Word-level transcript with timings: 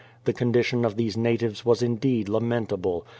The 0.25 0.33
condition 0.33 0.83
of 0.83 0.95
these 0.95 1.15
natives 1.15 1.63
was 1.63 1.83
indeed 1.83 2.27
lamentable. 2.27 3.05